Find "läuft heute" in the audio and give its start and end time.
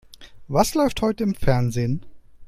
0.73-1.23